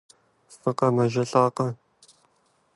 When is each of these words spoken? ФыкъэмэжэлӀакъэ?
ФыкъэмэжэлӀакъэ? 0.61 1.67